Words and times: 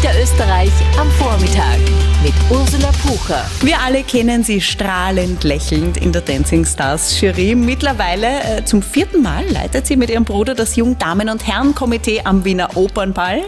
Niederösterreich 0.00 0.70
am 0.98 1.10
Vormittag 1.10 1.78
mit 2.22 2.32
Ursula 2.50 2.90
Pucher. 3.02 3.44
Wir 3.60 3.78
alle 3.80 4.02
kennen 4.02 4.42
sie 4.42 4.58
strahlend 4.62 5.44
lächelnd 5.44 5.98
in 5.98 6.10
der 6.10 6.22
Dancing 6.22 6.64
Stars 6.64 7.20
Jury. 7.20 7.54
Mittlerweile 7.54 8.26
äh, 8.42 8.64
zum 8.64 8.82
vierten 8.82 9.20
Mal 9.20 9.44
leitet 9.50 9.86
sie 9.86 9.96
mit 9.96 10.08
ihrem 10.08 10.24
Bruder 10.24 10.54
das 10.54 10.76
Jungdamen- 10.76 11.28
und 11.28 11.46
Herrenkomitee 11.46 12.22
am 12.24 12.46
Wiener 12.46 12.78
Opernball. 12.78 13.42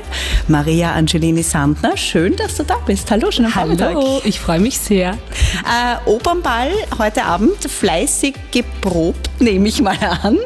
Maria 0.48 0.92
Angelini 0.92 1.42
Sandner, 1.42 1.96
schön, 1.96 2.37
dass 2.37 2.56
du 2.56 2.64
da 2.64 2.76
bist. 2.84 3.10
Hallo, 3.10 3.30
schönen 3.30 3.50
Vormittag. 3.50 3.94
Hallo, 3.94 4.21
ich 4.24 4.38
freue 4.38 4.60
mich 4.60 4.78
sehr. 4.78 5.12
Äh, 5.12 6.10
Opernball 6.10 6.71
heute 6.98 7.24
Abend, 7.24 7.64
fleißig 7.64 8.34
geprobt, 8.50 9.30
nehme 9.38 9.69
ich 9.69 9.80
mal 9.80 9.96
an. 10.22 10.37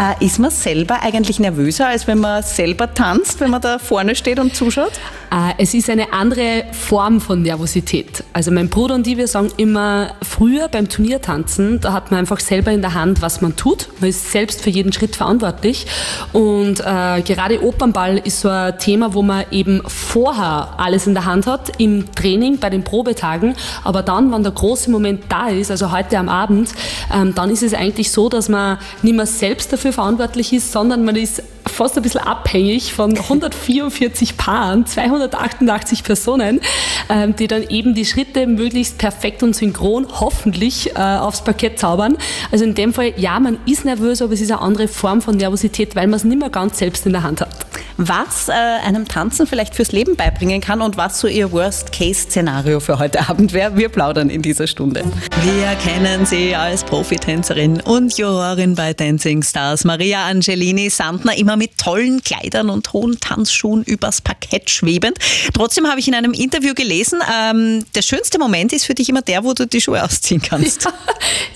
Äh, 0.00 0.24
ist 0.24 0.40
man 0.40 0.50
selber 0.50 1.02
eigentlich 1.02 1.38
nervöser, 1.38 1.88
als 1.88 2.08
wenn 2.08 2.18
man 2.18 2.42
selber 2.42 2.92
tanzt, 2.92 3.40
wenn 3.40 3.50
man 3.50 3.60
da 3.60 3.78
vorne 3.78 4.16
steht 4.16 4.38
und 4.38 4.56
zuschaut? 4.56 4.92
Äh, 5.30 5.43
es 5.58 5.74
ist 5.74 5.90
eine 5.90 6.12
andere 6.12 6.64
Form 6.72 7.20
von 7.20 7.42
Nervosität. 7.42 8.24
Also 8.32 8.50
mein 8.50 8.68
Bruder 8.68 8.94
und 8.94 9.06
ich, 9.06 9.16
wir 9.16 9.28
sagen 9.28 9.50
immer, 9.56 10.14
früher 10.22 10.68
beim 10.68 10.88
Turniertanzen, 10.88 11.80
da 11.80 11.92
hat 11.92 12.10
man 12.10 12.20
einfach 12.20 12.40
selber 12.40 12.70
in 12.72 12.80
der 12.80 12.94
Hand, 12.94 13.22
was 13.22 13.40
man 13.40 13.56
tut. 13.56 13.88
Man 14.00 14.10
ist 14.10 14.30
selbst 14.30 14.62
für 14.62 14.70
jeden 14.70 14.92
Schritt 14.92 15.16
verantwortlich. 15.16 15.86
Und 16.32 16.80
äh, 16.80 17.22
gerade 17.22 17.62
Opernball 17.64 18.18
ist 18.18 18.40
so 18.40 18.48
ein 18.48 18.78
Thema, 18.78 19.14
wo 19.14 19.22
man 19.22 19.44
eben 19.50 19.82
vorher 19.86 20.74
alles 20.78 21.06
in 21.06 21.14
der 21.14 21.24
Hand 21.24 21.46
hat, 21.46 21.80
im 21.80 22.12
Training, 22.14 22.58
bei 22.58 22.70
den 22.70 22.84
Probetagen. 22.84 23.54
Aber 23.82 24.02
dann, 24.02 24.32
wenn 24.32 24.42
der 24.42 24.52
große 24.52 24.90
Moment 24.90 25.24
da 25.28 25.48
ist, 25.48 25.70
also 25.70 25.90
heute 25.90 26.18
am 26.18 26.28
Abend, 26.28 26.70
ähm, 27.12 27.34
dann 27.34 27.50
ist 27.50 27.62
es 27.62 27.74
eigentlich 27.74 28.10
so, 28.10 28.28
dass 28.28 28.48
man 28.48 28.78
nicht 29.02 29.16
mehr 29.16 29.26
selbst 29.26 29.72
dafür 29.72 29.92
verantwortlich 29.92 30.52
ist, 30.52 30.72
sondern 30.72 31.04
man 31.04 31.16
ist 31.16 31.42
fast 31.74 31.96
ein 31.96 32.02
bisschen 32.02 32.22
abhängig 32.22 32.92
von 32.92 33.16
144 33.18 34.36
Paaren, 34.36 34.86
288 34.86 36.04
Personen, 36.04 36.60
ähm, 37.08 37.36
die 37.36 37.46
dann 37.46 37.68
eben 37.68 37.94
die 37.94 38.04
Schritte 38.04 38.46
möglichst 38.46 38.98
perfekt 38.98 39.42
und 39.42 39.54
synchron 39.54 40.06
hoffentlich 40.20 40.94
äh, 40.94 40.98
aufs 40.98 41.42
Parkett 41.42 41.78
zaubern. 41.78 42.16
Also 42.50 42.64
in 42.64 42.74
dem 42.74 42.92
Fall, 42.92 43.12
ja, 43.16 43.38
man 43.40 43.58
ist 43.66 43.84
nervös, 43.84 44.22
aber 44.22 44.32
es 44.32 44.40
ist 44.40 44.50
eine 44.50 44.60
andere 44.60 44.88
Form 44.88 45.20
von 45.20 45.36
Nervosität, 45.36 45.96
weil 45.96 46.06
man 46.06 46.16
es 46.16 46.24
nicht 46.24 46.38
mehr 46.38 46.50
ganz 46.50 46.78
selbst 46.78 47.06
in 47.06 47.12
der 47.12 47.22
Hand 47.22 47.40
hat. 47.40 47.63
Was 47.96 48.48
äh, 48.48 48.52
einem 48.52 49.06
Tanzen 49.06 49.46
vielleicht 49.46 49.76
fürs 49.76 49.92
Leben 49.92 50.16
beibringen 50.16 50.60
kann 50.60 50.82
und 50.82 50.96
was 50.96 51.20
so 51.20 51.28
Ihr 51.28 51.52
Worst-Case-Szenario 51.52 52.80
für 52.80 52.98
heute 52.98 53.28
Abend 53.28 53.52
wäre, 53.52 53.76
wir 53.76 53.88
plaudern 53.88 54.30
in 54.30 54.42
dieser 54.42 54.66
Stunde. 54.66 55.04
Wir 55.42 55.76
kennen 55.76 56.26
Sie 56.26 56.56
als 56.56 56.82
Profitänzerin 56.82 57.80
und 57.82 58.18
Jurorin 58.18 58.74
bei 58.74 58.94
Dancing 58.94 59.44
Stars, 59.44 59.84
Maria 59.84 60.26
Angelini 60.26 60.90
Sandner, 60.90 61.38
immer 61.38 61.56
mit 61.56 61.78
tollen 61.78 62.20
Kleidern 62.24 62.68
und 62.68 62.92
hohen 62.92 63.20
Tanzschuhen 63.20 63.84
übers 63.84 64.20
Parkett 64.20 64.70
schwebend. 64.70 65.16
Trotzdem 65.52 65.86
habe 65.86 66.00
ich 66.00 66.08
in 66.08 66.14
einem 66.14 66.32
Interview 66.32 66.74
gelesen, 66.74 67.20
ähm, 67.32 67.84
der 67.94 68.02
schönste 68.02 68.40
Moment 68.40 68.72
ist 68.72 68.86
für 68.86 68.94
dich 68.94 69.08
immer 69.08 69.22
der, 69.22 69.44
wo 69.44 69.52
du 69.52 69.68
die 69.68 69.80
Schuhe 69.80 70.02
ausziehen 70.02 70.42
kannst. 70.42 70.84
Ja, 70.84 70.92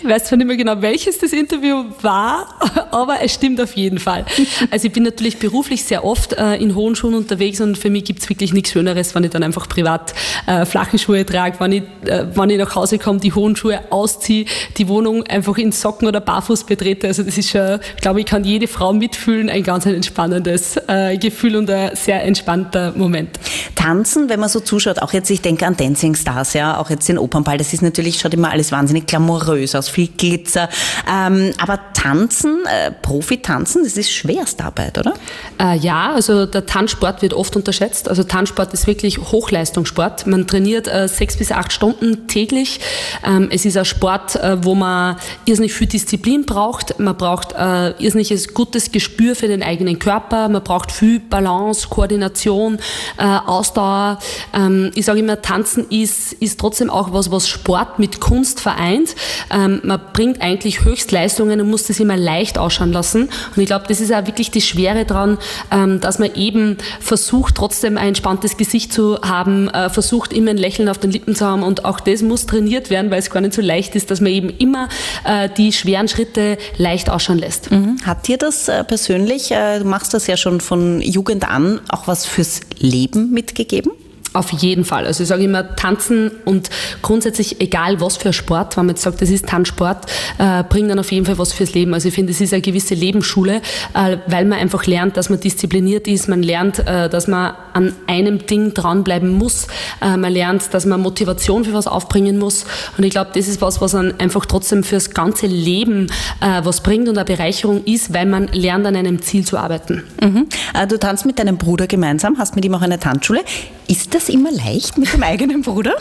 ich 0.00 0.08
weiß 0.08 0.26
zwar 0.26 0.38
nicht 0.38 0.46
mehr 0.46 0.56
genau, 0.56 0.80
welches 0.80 1.18
das 1.18 1.32
Interview 1.32 1.86
war, 2.00 2.54
aber 2.92 3.22
es 3.22 3.34
stimmt 3.34 3.60
auf 3.60 3.74
jeden 3.74 3.98
Fall. 3.98 4.24
Also 4.70 4.86
ich 4.86 4.92
bin 4.92 5.02
natürlich 5.02 5.38
beruflich 5.38 5.82
sehr 5.82 6.04
oft 6.04 6.27
äh, 6.36 6.56
in 6.56 6.74
hohen 6.74 6.94
Schuhen 6.96 7.14
unterwegs 7.14 7.60
und 7.60 7.78
für 7.78 7.90
mich 7.90 8.04
gibt 8.04 8.20
es 8.20 8.28
wirklich 8.28 8.52
nichts 8.52 8.72
Schöneres, 8.72 9.14
wenn 9.14 9.24
ich 9.24 9.30
dann 9.30 9.42
einfach 9.42 9.68
privat 9.68 10.14
äh, 10.46 10.64
flache 10.64 10.98
Schuhe 10.98 11.24
trage, 11.24 11.60
wenn 11.60 11.72
ich, 11.72 11.82
äh, 12.04 12.26
wenn 12.34 12.50
ich 12.50 12.58
nach 12.58 12.74
Hause 12.74 12.98
komme, 12.98 13.20
die 13.20 13.32
hohen 13.32 13.56
Schuhe 13.56 13.80
ausziehe, 13.90 14.46
die 14.76 14.88
Wohnung 14.88 15.26
einfach 15.26 15.56
in 15.58 15.72
Socken 15.72 16.08
oder 16.08 16.20
barfuß 16.20 16.64
betrete. 16.64 17.06
Also 17.06 17.22
das 17.22 17.38
ist 17.38 17.50
schon, 17.50 17.78
glaube 18.00 18.20
ich, 18.20 18.26
kann 18.26 18.44
jede 18.44 18.68
Frau 18.68 18.92
mitfühlen, 18.92 19.48
ein 19.48 19.62
ganz 19.62 19.86
ein 19.86 19.94
entspannendes 19.94 20.78
äh, 20.88 21.16
Gefühl 21.18 21.56
und 21.56 21.70
ein 21.70 21.94
sehr 21.94 22.24
entspannter 22.24 22.92
Moment. 22.96 23.38
Tanzen, 23.74 24.28
wenn 24.28 24.40
man 24.40 24.48
so 24.48 24.60
zuschaut, 24.60 25.00
auch 25.00 25.12
jetzt, 25.12 25.30
ich 25.30 25.40
denke 25.40 25.66
an 25.66 25.76
Dancing 25.76 26.14
Stars, 26.14 26.54
ja, 26.54 26.78
auch 26.78 26.90
jetzt 26.90 27.08
den 27.08 27.18
Opernball, 27.18 27.58
das 27.58 27.72
ist 27.72 27.82
natürlich, 27.82 28.18
schaut 28.18 28.34
immer 28.34 28.50
alles 28.50 28.72
wahnsinnig 28.72 29.06
glamourös 29.06 29.74
aus, 29.74 29.88
viel 29.88 30.08
Glitzer. 30.08 30.68
Ähm, 31.10 31.52
aber 31.58 31.78
Tanzen, 31.94 32.64
äh, 32.66 32.90
Profi-Tanzen, 32.90 33.84
das 33.84 33.96
ist 33.96 34.12
Schwerstarbeit, 34.12 34.98
oder? 34.98 35.14
Äh, 35.60 35.76
ja, 35.78 36.12
also 36.18 36.46
der 36.46 36.66
Tanzsport 36.66 37.22
wird 37.22 37.32
oft 37.32 37.54
unterschätzt. 37.54 38.08
Also 38.08 38.24
Tanzsport 38.24 38.74
ist 38.74 38.88
wirklich 38.88 39.18
Hochleistungssport. 39.18 40.26
Man 40.26 40.48
trainiert 40.48 40.88
äh, 40.88 41.06
sechs 41.06 41.36
bis 41.36 41.52
acht 41.52 41.72
Stunden 41.72 42.26
täglich. 42.26 42.80
Ähm, 43.24 43.48
es 43.52 43.64
ist 43.64 43.76
ein 43.76 43.84
Sport, 43.84 44.34
äh, 44.34 44.64
wo 44.64 44.74
man 44.74 45.16
irrsinnig 45.44 45.72
viel 45.72 45.86
Disziplin 45.86 46.44
braucht. 46.44 46.98
Man 46.98 47.16
braucht 47.16 47.52
äh, 47.52 47.90
irrsinniges 48.02 48.52
gutes 48.52 48.90
Gespür 48.90 49.36
für 49.36 49.46
den 49.46 49.62
eigenen 49.62 50.00
Körper. 50.00 50.48
Man 50.48 50.64
braucht 50.64 50.90
viel 50.90 51.20
Balance, 51.20 51.86
Koordination, 51.88 52.78
äh, 53.16 53.22
Ausdauer. 53.22 54.18
Ähm, 54.52 54.90
ich 54.96 55.04
sage 55.04 55.20
immer, 55.20 55.40
Tanzen 55.40 55.86
ist, 55.88 56.32
ist 56.32 56.58
trotzdem 56.58 56.90
auch 56.90 57.12
was, 57.12 57.30
was 57.30 57.48
Sport 57.48 58.00
mit 58.00 58.18
Kunst 58.18 58.60
vereint. 58.60 59.14
Ähm, 59.52 59.82
man 59.84 60.00
bringt 60.12 60.42
eigentlich 60.42 60.84
Höchstleistungen 60.84 61.60
und 61.60 61.70
muss 61.70 61.84
das 61.84 62.00
immer 62.00 62.16
leicht 62.16 62.58
ausschauen 62.58 62.90
lassen. 62.92 63.28
Und 63.54 63.62
ich 63.62 63.66
glaube, 63.66 63.84
das 63.86 64.00
ist 64.00 64.12
auch 64.12 64.26
wirklich 64.26 64.50
die 64.50 64.62
Schwere 64.62 65.04
dran, 65.04 65.38
ähm, 65.70 66.00
dass 66.08 66.18
man 66.18 66.34
eben 66.34 66.78
versucht, 67.00 67.56
trotzdem 67.56 67.98
ein 67.98 68.08
entspanntes 68.08 68.56
Gesicht 68.56 68.94
zu 68.94 69.20
haben, 69.20 69.68
äh, 69.68 69.90
versucht, 69.90 70.32
immer 70.32 70.50
ein 70.50 70.56
Lächeln 70.56 70.88
auf 70.88 70.96
den 70.96 71.10
Lippen 71.10 71.34
zu 71.34 71.44
haben. 71.44 71.62
Und 71.62 71.84
auch 71.84 72.00
das 72.00 72.22
muss 72.22 72.46
trainiert 72.46 72.88
werden, 72.88 73.10
weil 73.10 73.18
es 73.18 73.28
gar 73.28 73.42
nicht 73.42 73.52
so 73.52 73.60
leicht 73.60 73.94
ist, 73.94 74.10
dass 74.10 74.22
man 74.22 74.32
eben 74.32 74.48
immer 74.48 74.88
äh, 75.24 75.50
die 75.54 75.70
schweren 75.70 76.08
Schritte 76.08 76.56
leicht 76.78 77.10
ausschauen 77.10 77.38
lässt. 77.38 77.70
Mhm. 77.70 77.98
Hat 78.06 78.26
dir 78.26 78.38
das 78.38 78.68
äh, 78.68 78.84
persönlich, 78.84 79.48
du 79.48 79.84
machst 79.84 80.14
das 80.14 80.26
ja 80.26 80.38
schon 80.38 80.62
von 80.62 81.02
Jugend 81.02 81.46
an, 81.46 81.80
auch 81.88 82.06
was 82.06 82.24
fürs 82.24 82.60
Leben 82.78 83.30
mitgegeben? 83.30 83.92
Auf 84.38 84.52
jeden 84.52 84.84
Fall. 84.84 85.04
Also 85.04 85.24
ich 85.24 85.28
sage 85.28 85.42
immer, 85.42 85.74
tanzen 85.74 86.30
und 86.44 86.70
grundsätzlich 87.02 87.60
egal 87.60 88.00
was 88.00 88.16
für 88.16 88.32
Sport, 88.32 88.76
wenn 88.76 88.86
man 88.86 88.94
jetzt 88.94 89.02
sagt, 89.02 89.20
das 89.20 89.30
ist 89.30 89.48
Tanzsport, 89.48 90.06
äh, 90.38 90.62
bringt 90.62 90.92
dann 90.92 91.00
auf 91.00 91.10
jeden 91.10 91.26
Fall 91.26 91.38
was 91.38 91.52
fürs 91.52 91.74
Leben. 91.74 91.92
Also 91.92 92.06
ich 92.06 92.14
finde, 92.14 92.30
es 92.30 92.40
ist 92.40 92.52
eine 92.52 92.62
gewisse 92.62 92.94
Lebensschule, 92.94 93.60
äh, 93.94 94.18
weil 94.28 94.44
man 94.44 94.60
einfach 94.60 94.86
lernt, 94.86 95.16
dass 95.16 95.28
man 95.28 95.40
diszipliniert 95.40 96.06
ist, 96.06 96.28
man 96.28 96.44
lernt, 96.44 96.78
äh, 96.78 97.08
dass 97.08 97.26
man 97.26 97.54
an 97.72 97.96
einem 98.06 98.46
Ding 98.46 98.74
dranbleiben 98.74 99.32
muss, 99.32 99.66
äh, 100.00 100.16
man 100.16 100.32
lernt, 100.32 100.72
dass 100.72 100.86
man 100.86 101.00
Motivation 101.00 101.64
für 101.64 101.72
was 101.72 101.88
aufbringen 101.88 102.38
muss 102.38 102.64
und 102.96 103.02
ich 103.02 103.10
glaube, 103.10 103.30
das 103.34 103.48
ist 103.48 103.60
was, 103.60 103.80
was 103.80 103.90
dann 103.90 104.20
einfach 104.20 104.46
trotzdem 104.46 104.84
fürs 104.84 105.10
ganze 105.10 105.48
Leben 105.48 106.12
äh, 106.40 106.60
was 106.62 106.80
bringt 106.84 107.08
und 107.08 107.18
eine 107.18 107.24
Bereicherung 107.24 107.82
ist, 107.86 108.14
weil 108.14 108.26
man 108.26 108.46
lernt, 108.52 108.86
an 108.86 108.94
einem 108.94 109.20
Ziel 109.20 109.44
zu 109.44 109.58
arbeiten. 109.58 110.04
Mhm. 110.22 110.46
Äh, 110.74 110.86
du 110.86 110.96
tanzt 110.96 111.26
mit 111.26 111.40
deinem 111.40 111.58
Bruder 111.58 111.88
gemeinsam, 111.88 112.38
hast 112.38 112.54
mit 112.54 112.64
ihm 112.64 112.74
auch 112.74 112.82
eine 112.82 113.00
Tanzschule. 113.00 113.40
Ist 113.88 114.14
das 114.14 114.27
immer 114.28 114.50
leicht 114.50 114.98
mit 114.98 115.12
dem 115.12 115.22
eigenen 115.22 115.62
Bruder? 115.62 115.94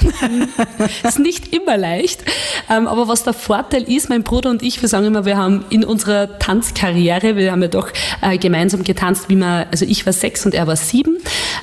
ist 1.04 1.20
nicht 1.20 1.54
immer 1.54 1.78
leicht. 1.78 2.24
Ähm, 2.70 2.88
aber 2.88 3.08
was 3.08 3.24
der 3.24 3.34
Vorteil 3.34 3.84
ist, 3.84 4.10
mein 4.10 4.24
Bruder 4.24 4.50
und 4.50 4.62
ich, 4.64 4.82
wir 4.82 4.90
sagen 4.90 5.06
immer, 5.06 5.26
wir 5.26 5.38
haben 5.38 5.66
in 5.70 5.84
unserer 5.84 6.40
Tanzkarriere, 6.40 7.36
wir 7.36 7.52
haben 7.52 7.62
ja 7.62 7.68
doch 7.68 7.90
äh, 8.22 8.38
gemeinsam 8.38 8.84
getanzt, 8.84 9.30
wie 9.30 9.36
man, 9.36 9.66
also 9.72 9.86
ich 9.86 10.06
war 10.06 10.14
sechs 10.14 10.46
und 10.46 10.54
er 10.54 10.68
war 10.68 10.76
sieben. 10.76 11.18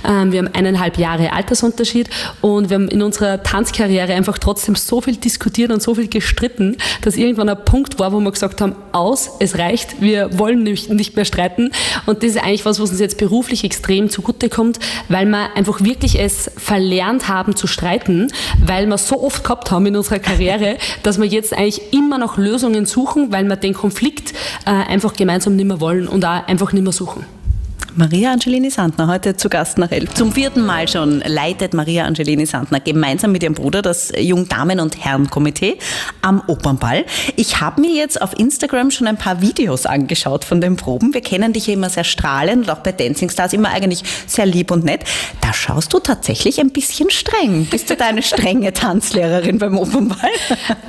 Ähm, 0.04 0.32
wir 0.32 0.41
haben 0.41 0.54
eineinhalb 0.54 0.98
Jahre 0.98 1.32
Altersunterschied 1.32 2.10
und 2.41 2.70
wir 2.70 2.76
haben 2.76 2.88
in 2.88 3.03
unserer 3.03 3.42
Tanzkarriere 3.42 4.12
einfach 4.12 4.38
trotzdem 4.38 4.75
so 4.75 5.00
viel 5.00 5.16
diskutiert 5.16 5.72
und 5.72 5.82
so 5.82 5.94
viel 5.94 6.09
gestritten, 6.09 6.76
dass 7.03 7.16
irgendwann 7.16 7.48
ein 7.48 7.65
Punkt 7.65 7.98
war, 7.98 8.12
wo 8.12 8.20
wir 8.20 8.31
gesagt 8.31 8.60
haben, 8.60 8.76
aus, 8.93 9.31
es 9.41 9.59
reicht, 9.59 10.00
wir 10.00 10.38
wollen 10.38 10.62
nicht, 10.62 10.91
nicht 10.91 11.16
mehr 11.16 11.25
streiten. 11.25 11.70
Und 12.06 12.22
das 12.22 12.31
ist 12.31 12.43
eigentlich 12.43 12.64
was, 12.64 12.81
was 12.81 12.91
uns 12.91 13.00
jetzt 13.00 13.19
beruflich 13.19 13.64
extrem 13.64 14.10
zugutekommt, 14.10 14.78
weil 15.09 15.26
man 15.26 15.50
einfach 15.54 15.81
wirklich 15.81 15.94
wirklich 15.94 16.20
es 16.20 16.50
verlernt 16.56 17.28
haben 17.28 17.56
zu 17.56 17.66
streiten, 17.66 18.32
weil 18.64 18.87
wir 18.87 18.98
so 18.98 19.22
oft 19.22 19.44
gehabt 19.44 19.70
haben 19.70 19.87
in 19.87 19.97
unserer 19.97 20.19
Karriere, 20.19 20.76
dass 21.03 21.19
wir 21.19 21.26
jetzt 21.26 21.53
eigentlich 21.53 21.93
immer 21.93 22.19
noch 22.19 22.37
Lösungen 22.37 22.87
suchen, 22.87 23.32
weil 23.32 23.44
wir 23.44 23.56
den 23.56 23.75
Konflikt 23.75 24.32
äh, 24.66 24.70
einfach 24.70 25.14
gemeinsam 25.14 25.56
nicht 25.56 25.66
mehr 25.66 25.81
wollen 25.81 26.09
und 26.09 26.25
auch 26.25 26.47
einfach 26.47 26.72
nicht 26.72 26.82
mehr 26.82 26.93
suchen. 26.93 27.25
Maria 27.97 28.32
Angelini 28.32 28.71
Sandner, 28.71 29.06
heute 29.06 29.37
zu 29.37 29.49
Gast 29.49 29.78
nach 29.78 29.93
Elf. 29.93 30.15
Zum 30.15 30.32
vierten 30.32 30.67
Mal 30.67 30.88
schon 30.88 31.20
leitet 31.20 31.75
Maria 31.75 32.06
Angelini 32.06 32.44
Sandner 32.44 32.81
gemeinsam 32.81 33.31
mit 33.31 33.44
ihrem 33.44 33.55
Bruder 33.55 33.82
das 33.82 34.11
Jungdamen- 34.19 34.81
und 34.81 35.05
Herrenkomitee 35.05 35.79
am 36.20 36.43
Opernball. 36.49 37.05
Ich 37.37 37.61
habe 37.61 37.81
mir 37.81 37.93
jetzt 37.93 38.20
auf 38.20 38.37
Instagram 38.37 38.91
schon 38.91 39.06
ein 39.06 39.17
paar 39.17 39.41
Videos 39.41 39.87
angeschaut 39.87 40.44
von 40.44 40.61
den 40.61 40.75
Proben. 40.75 41.14
Wir 41.14 41.20
kennen 41.20 41.52
dich 41.52 41.69
ja 41.69 41.75
immer 41.75 41.88
sehr 41.88 42.02
strahlend 42.02 42.64
und 42.64 42.70
auch 42.70 42.81
bei 42.81 42.91
Dancing 42.91 43.31
Stars 43.31 43.52
immer 43.52 43.69
eigentlich 43.70 44.02
sehr 44.26 44.47
lieb 44.47 44.73
und 44.73 44.85
nett. 44.85 45.05
Da 45.40 45.52
schaust 45.52 45.93
du 45.93 46.00
tatsächlich 46.00 46.58
ein 46.58 46.70
bisschen 46.70 47.11
streng. 47.11 47.67
Bist 47.67 47.90
du 47.90 47.94
da 47.94 48.06
eine 48.06 48.23
strenge 48.23 48.73
Tanzlehrerin 48.73 49.58
beim 49.58 49.79
Opernball? 49.79 50.19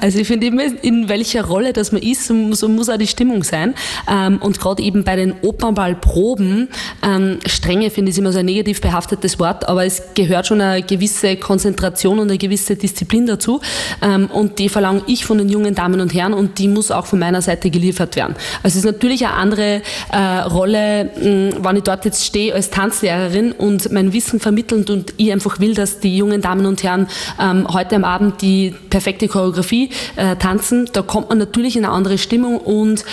Also 0.02 0.20
ich 0.20 0.28
finde 0.28 0.48
immer, 0.48 0.64
in 0.82 1.08
welcher 1.08 1.46
Rolle 1.46 1.72
das 1.72 1.92
man 1.92 2.02
ist, 2.02 2.26
so 2.26 2.68
muss 2.68 2.90
auch 2.90 2.98
die 2.98 3.08
Stimmung 3.08 3.44
sein. 3.44 3.76
Ähm, 4.10 4.40
und 4.42 4.60
gerade 4.60 4.82
eben 4.82 5.04
bei 5.04 5.16
den 5.16 5.36
Opernballproben 5.44 6.70
Ähm, 7.04 7.40
Strenge 7.46 7.90
finde 7.90 8.12
ich 8.12 8.18
immer 8.18 8.32
so 8.32 8.40
ein 8.40 8.46
negativ 8.46 8.82
behaftetes 8.82 9.40
Wort, 9.40 9.68
aber 9.68 9.86
es 9.86 10.02
gehört 10.14 10.48
schon 10.48 10.62
eine 10.62 10.82
gewisse 10.82 11.36
Konzentration 11.36 12.20
und 12.20 12.30
eine 12.30 12.38
gewisse 12.38 12.76
Disziplin 12.76 13.26
dazu. 13.26 13.62
Ähm, 14.02 14.28
und 14.28 14.60
die 14.60 14.70
verlange 14.70 15.04
ich 15.08 15.26
von 15.26 15.38
den 15.38 15.50
jungen 15.50 15.76
Damen 15.76 16.02
und 16.02 16.14
Herren 16.14 16.34
und 16.34 16.58
die 16.58 16.68
muss 16.68 16.92
auch 16.92 17.06
von 17.06 17.20
meiner 17.20 17.42
Seite 17.42 17.70
geliefert 17.70 18.16
werden. 18.16 18.36
Also 18.64 18.80
es 18.80 18.86
ist 18.86 18.92
natürlich 18.92 19.26
eine 19.26 19.36
andere 19.36 19.82
äh, 20.12 20.18
Rolle, 20.18 21.06
mh, 21.06 21.64
wenn 21.64 21.76
ich 21.78 21.84
dort 21.84 22.06
jetzt 22.06 22.26
stehe 22.26 22.54
als 22.54 22.70
Tanzlehrerin 22.70 23.52
und 23.52 23.92
mein 23.92 24.14
Wissen 24.14 24.40
vermittelnd 24.40 24.90
und 24.90 25.14
ich 25.18 25.32
einfach 25.32 25.60
will, 25.60 25.74
dass 25.74 26.00
die 26.00 26.18
jungen 26.18 26.42
Damen 26.42 26.66
und 26.66 26.84
Herren 26.84 27.08
ähm, 27.40 27.68
heute 27.72 27.96
am 27.96 28.04
Abend 28.04 28.42
die 28.42 28.74
perfekte 28.90 29.28
Choreografie 29.28 29.90
äh, 30.16 30.36
tanzen. 30.36 30.90
Da 30.94 31.02
kommt 31.02 31.30
man 31.30 31.38
natürlich 31.38 31.76
in 31.76 31.86
eine 31.86 31.94
andere 31.94 32.18
Stimmung 32.18 32.58
und 32.58 33.06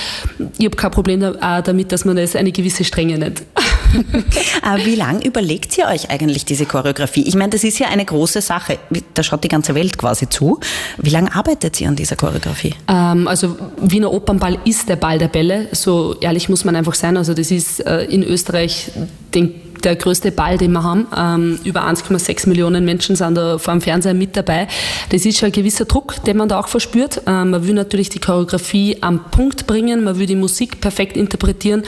ich 0.59 0.65
habe 0.65 0.77
kein 0.77 0.91
Problem 0.91 1.21
damit, 1.21 1.93
dass 1.93 2.05
man 2.05 2.17
das 2.17 2.37
eine 2.37 2.53
gewisse 2.53 2.85
Strenge 2.85 3.19
nennt. 3.19 3.43
Wie 4.85 4.95
lange 4.95 5.25
überlegt 5.25 5.77
ihr 5.79 5.87
euch 5.87 6.11
eigentlich 6.11 6.45
diese 6.45 6.67
Choreografie? 6.67 7.23
Ich 7.23 7.35
meine, 7.35 7.51
das 7.51 7.65
ist 7.65 7.79
ja 7.79 7.89
eine 7.89 8.05
große 8.05 8.41
Sache. 8.41 8.79
Da 9.15 9.23
schaut 9.23 9.45
die 9.45 9.49
ganze 9.49 9.75
Welt 9.75 9.99
quasi 9.99 10.29
zu. 10.29 10.61
Wie 10.99 11.11
lange 11.11 11.35
arbeitet 11.35 11.81
ihr 11.81 11.89
an 11.89 11.97
dieser 11.97 12.17
Choreografie? 12.17 12.75
Ähm, 12.89 13.29
also 13.29 13.57
Wiener 13.81 14.13
Opernball 14.13 14.59
ist 14.65 14.89
der 14.89 14.97
Ball 14.97 15.19
der 15.19 15.29
Bälle. 15.29 15.69
So 15.73 16.17
ehrlich 16.21 16.49
muss 16.49 16.65
man 16.65 16.77
einfach 16.77 16.95
sein. 16.95 17.17
Also 17.17 17.35
das 17.35 17.51
ist 17.51 17.81
äh, 17.81 18.05
in 18.05 18.23
Österreich 18.23 18.91
den 19.35 19.55
der 19.85 19.97
größte 19.97 20.33
Ball, 20.33 20.59
den 20.59 20.73
wir 20.73 20.83
haben. 20.83 21.07
Ähm, 21.17 21.59
über 21.65 21.87
1,6 21.87 22.49
Millionen 22.49 22.85
Menschen 22.85 23.17
sind 23.17 23.35
da 23.35 23.59
vor 23.59 23.75
dem 23.75 23.81
Fernseher 23.81 24.15
mit 24.15 24.37
dabei. 24.37 24.69
Das 25.11 25.25
ist 25.25 25.39
schon 25.39 25.47
ein 25.47 25.53
gewisser 25.53 25.85
Druck, 25.85 26.23
den 26.25 26.37
man 26.37 26.49
da 26.49 26.61
auch 26.61 26.69
verspürt. 26.69 27.23
Ähm, 27.27 27.51
man 27.51 27.67
will 27.67 27.75
natürlich 27.75 28.09
die 28.09 28.19
Choreografie 28.19 28.99
am 29.01 29.31
Punkt 29.31 29.67
bringen, 29.67 30.05
man 30.05 30.19
will 30.19 30.27
die 30.27 30.37
Musik 30.37 30.81
perfekt 30.81 31.17
interpretieren. 31.17 31.83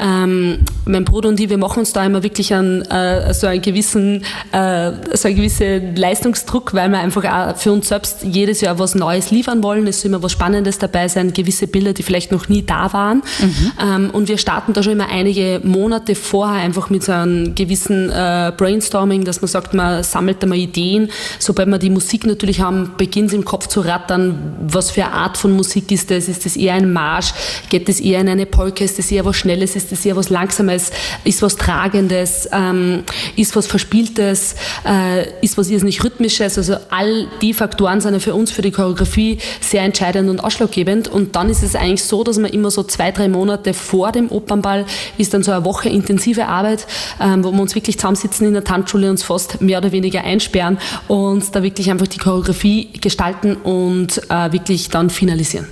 Ähm, 0.00 0.60
mein 0.86 1.04
Bruder 1.04 1.28
und 1.28 1.40
ich, 1.40 1.48
wir 1.48 1.58
machen 1.58 1.80
uns 1.80 1.92
da 1.92 2.04
immer 2.04 2.22
wirklich 2.22 2.54
an 2.54 2.82
äh, 2.82 3.32
so 3.34 3.46
einen 3.46 3.62
gewissen, 3.62 4.24
äh, 4.52 4.92
so 5.14 5.28
einen 5.28 5.36
gewissen 5.36 5.96
Leistungsdruck, 5.96 6.74
weil 6.74 6.88
wir 6.90 6.98
einfach 6.98 7.24
auch 7.24 7.56
für 7.56 7.72
uns 7.72 7.88
selbst 7.88 8.24
jedes 8.24 8.60
Jahr 8.60 8.78
was 8.78 8.94
Neues 8.94 9.30
liefern 9.30 9.62
wollen. 9.62 9.86
Es 9.86 10.00
soll 10.00 10.10
immer 10.10 10.22
was 10.22 10.32
Spannendes 10.32 10.78
dabei 10.78 11.08
sein, 11.08 11.32
gewisse 11.32 11.66
Bilder, 11.66 11.92
die 11.92 12.02
vielleicht 12.02 12.32
noch 12.32 12.48
nie 12.48 12.62
da 12.62 12.92
waren. 12.92 13.22
Mhm. 13.40 13.72
Ähm, 13.80 14.10
und 14.10 14.28
wir 14.28 14.38
starten 14.38 14.72
da 14.72 14.82
schon 14.82 14.92
immer 14.92 15.08
einige 15.08 15.60
Monate 15.62 16.14
vorher 16.14 16.62
einfach 16.62 16.90
mit 16.90 17.02
so 17.02 17.12
einem 17.12 17.33
gewissen 17.54 18.10
äh, 18.10 18.52
Brainstorming, 18.56 19.24
dass 19.24 19.40
man 19.40 19.48
sagt, 19.48 19.74
man 19.74 20.02
sammelt 20.02 20.42
einmal 20.42 20.58
Ideen. 20.58 21.10
Sobald 21.38 21.68
wir 21.68 21.78
die 21.78 21.90
Musik 21.90 22.26
natürlich 22.26 22.60
haben, 22.60 22.92
beginnt 22.96 23.28
es 23.28 23.34
im 23.34 23.44
Kopf 23.44 23.66
zu 23.66 23.80
rattern, 23.80 24.56
was 24.66 24.90
für 24.90 25.04
eine 25.04 25.14
Art 25.14 25.36
von 25.36 25.52
Musik 25.52 25.90
ist 25.90 26.10
das? 26.10 26.28
Ist 26.28 26.44
das 26.44 26.56
eher 26.56 26.74
ein 26.74 26.92
Marsch? 26.92 27.32
Geht 27.68 27.88
das 27.88 28.00
eher 28.00 28.20
in 28.20 28.28
eine 28.28 28.46
Polka? 28.46 28.84
Ist 28.84 28.98
das 28.98 29.10
eher 29.10 29.24
was 29.24 29.36
Schnelles? 29.36 29.76
Ist 29.76 29.92
das 29.92 30.04
eher 30.04 30.16
was 30.16 30.30
Langsames? 30.30 30.90
Ist 31.24 31.42
was 31.42 31.56
Tragendes? 31.56 32.48
Ähm, 32.52 33.04
ist 33.36 33.56
was 33.56 33.66
Verspieltes? 33.66 34.54
Äh, 34.86 35.26
ist 35.40 35.58
was 35.58 35.68
nicht 35.68 36.04
Rhythmisches? 36.04 36.58
Also 36.58 36.76
all 36.90 37.26
die 37.42 37.54
Faktoren 37.54 38.00
sind 38.00 38.14
ja 38.14 38.20
für 38.20 38.34
uns, 38.34 38.50
für 38.50 38.62
die 38.62 38.70
Choreografie 38.70 39.38
sehr 39.60 39.82
entscheidend 39.82 40.30
und 40.30 40.42
ausschlaggebend. 40.42 41.08
Und 41.08 41.36
dann 41.36 41.50
ist 41.50 41.62
es 41.62 41.74
eigentlich 41.74 42.04
so, 42.04 42.24
dass 42.24 42.38
man 42.38 42.50
immer 42.50 42.70
so 42.70 42.82
zwei, 42.82 43.10
drei 43.10 43.28
Monate 43.28 43.74
vor 43.74 44.12
dem 44.12 44.30
Opernball 44.30 44.86
ist 45.18 45.34
dann 45.34 45.42
so 45.42 45.52
eine 45.52 45.64
Woche 45.64 45.88
intensive 45.88 46.46
Arbeit, 46.46 46.86
ähm, 47.24 47.42
wo 47.42 47.50
wir 47.50 47.60
uns 47.60 47.74
wirklich 47.74 47.98
zusammensitzen 47.98 48.46
in 48.46 48.52
der 48.52 48.64
Tanzschule, 48.64 49.10
uns 49.10 49.22
fast 49.22 49.60
mehr 49.60 49.78
oder 49.78 49.90
weniger 49.92 50.22
einsperren 50.22 50.78
und 51.08 51.54
da 51.56 51.62
wirklich 51.62 51.90
einfach 51.90 52.06
die 52.06 52.18
Choreografie 52.18 52.92
gestalten 53.00 53.56
und 53.56 54.20
äh, 54.30 54.52
wirklich 54.52 54.90
dann 54.90 55.08
finalisieren. 55.08 55.66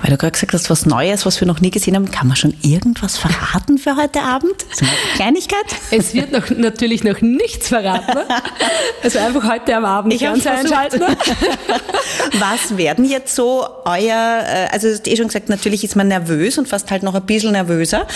Weil 0.00 0.10
du 0.10 0.16
gerade 0.16 0.32
gesagt 0.32 0.52
hast, 0.52 0.70
was 0.70 0.86
Neues, 0.86 1.26
was 1.26 1.40
wir 1.40 1.46
noch 1.46 1.60
nie 1.60 1.70
gesehen 1.70 1.94
haben, 1.94 2.10
kann 2.10 2.28
man 2.28 2.36
schon 2.36 2.54
irgendwas 2.62 3.18
verraten 3.18 3.78
für 3.78 3.96
heute 3.96 4.22
Abend? 4.22 4.54
So 4.72 4.84
eine 4.84 4.94
Kleinigkeit? 5.16 5.64
Es 5.90 6.14
wird 6.14 6.32
noch, 6.32 6.50
natürlich 6.50 7.04
noch 7.04 7.20
nichts 7.20 7.68
verraten. 7.68 8.18
Also 9.02 9.18
einfach 9.18 9.50
heute 9.50 9.76
am 9.76 9.84
Abend 9.84 10.14
ich 10.14 10.26
einschalten. 10.26 11.02
was 12.38 12.76
werden 12.76 13.04
jetzt 13.04 13.34
so 13.34 13.66
euer, 13.84 14.42
äh, 14.46 14.68
also 14.72 14.88
du 14.88 14.94
hast 14.94 15.08
eh 15.08 15.16
schon 15.16 15.26
gesagt, 15.26 15.48
natürlich 15.48 15.84
ist 15.84 15.96
man 15.96 16.08
nervös 16.08 16.58
und 16.58 16.68
fast 16.68 16.90
halt 16.90 17.02
noch 17.02 17.14
ein 17.14 17.26
bisschen 17.26 17.52
nervöser. 17.52 18.06